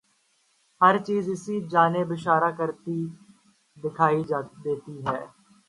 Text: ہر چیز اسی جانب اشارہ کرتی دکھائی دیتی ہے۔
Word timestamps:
ہر 0.81 0.95
چیز 1.05 1.23
اسی 1.29 1.55
جانب 1.71 2.07
اشارہ 2.11 2.51
کرتی 2.57 2.99
دکھائی 3.77 4.21
دیتی 4.63 4.95
ہے۔ 5.05 5.19